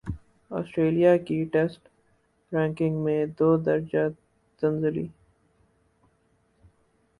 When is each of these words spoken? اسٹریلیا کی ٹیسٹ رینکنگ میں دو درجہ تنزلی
اسٹریلیا 0.51 1.15
کی 1.17 1.37
ٹیسٹ 1.53 1.81
رینکنگ 2.51 2.95
میں 3.03 3.25
دو 3.39 3.49
درجہ 3.57 4.07
تنزلی 4.61 5.07